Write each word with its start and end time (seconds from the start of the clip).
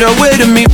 Your 0.00 0.18
way 0.18 0.30
to 0.30 0.46
me. 0.46 0.64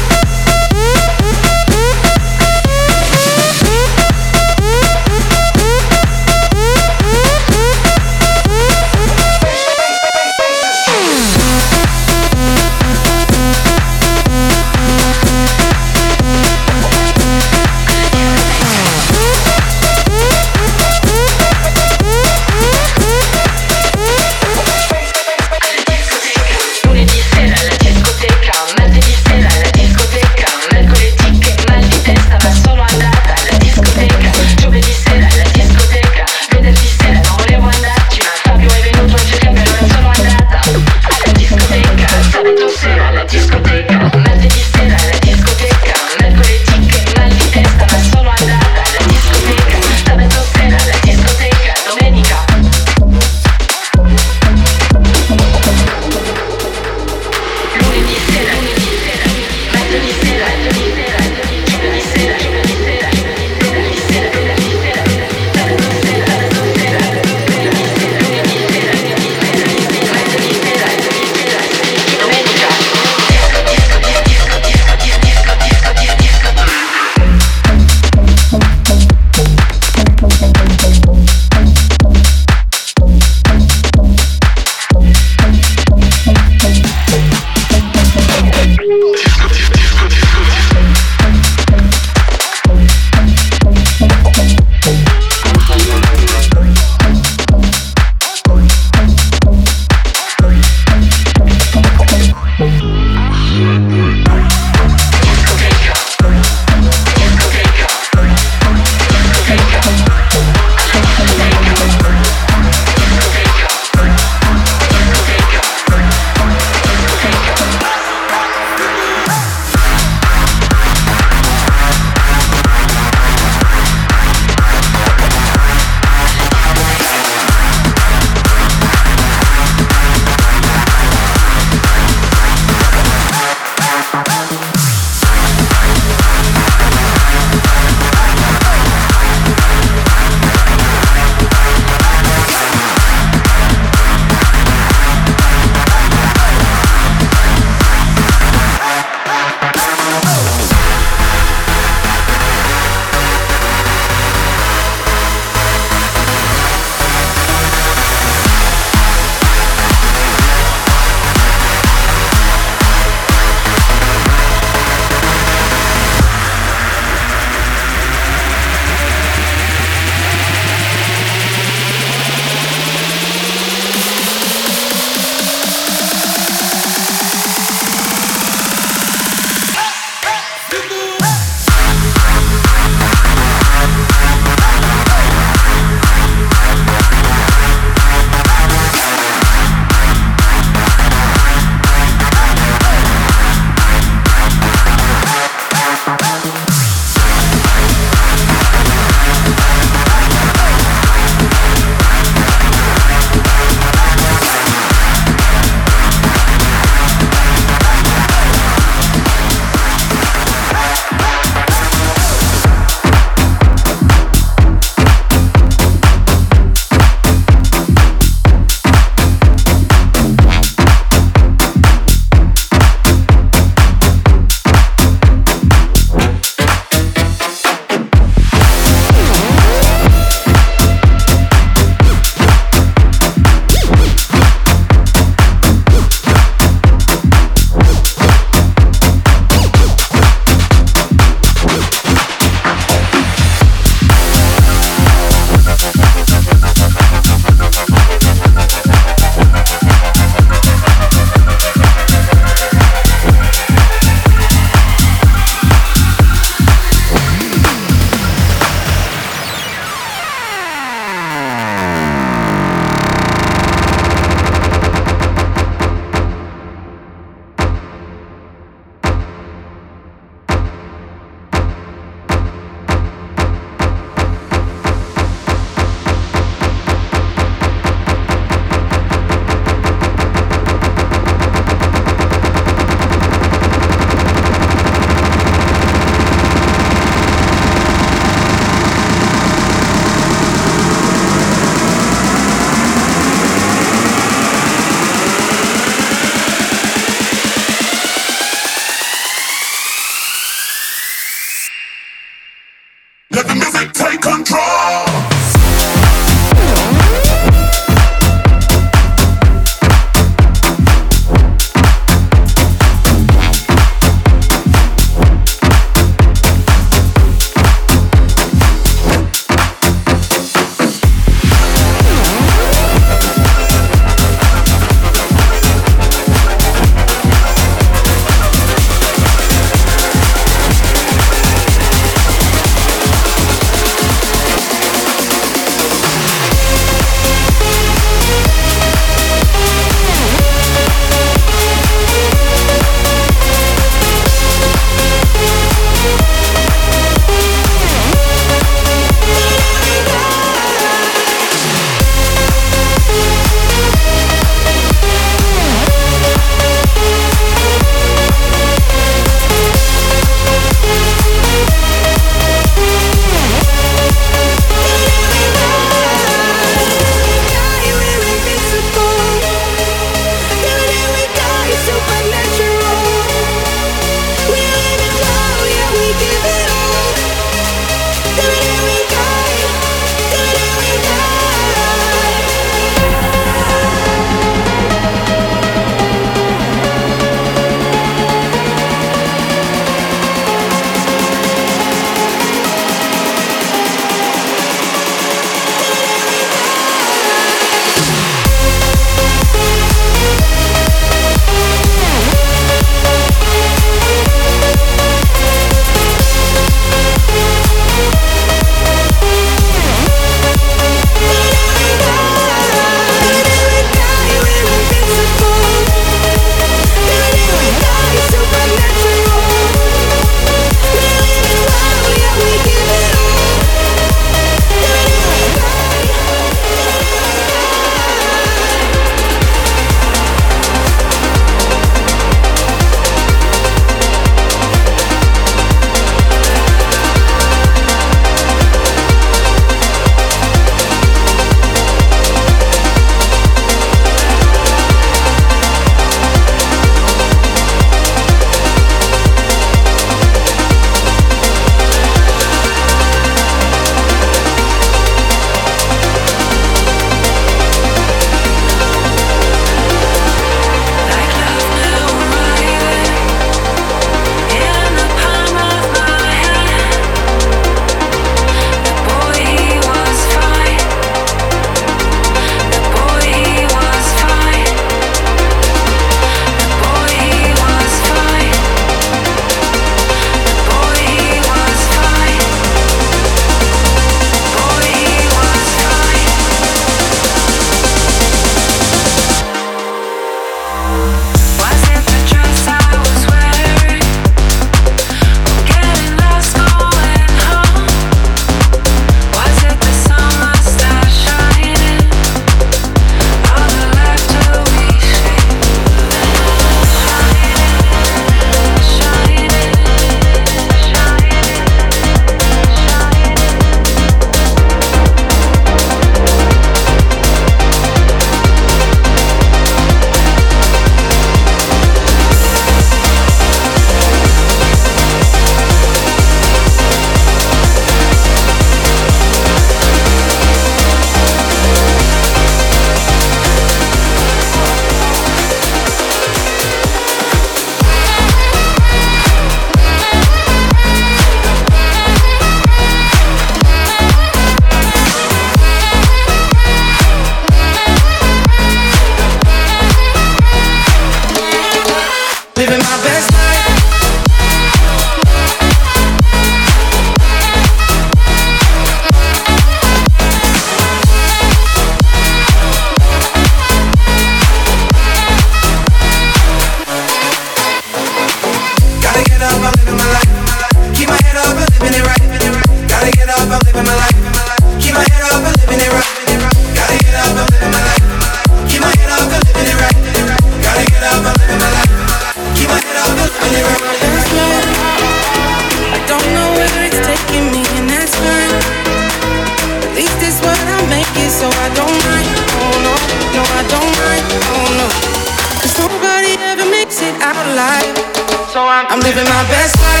I'm 598.89 598.99
living 599.01 599.25
my 599.25 599.43
best 599.47 599.77
life. 599.79 600.00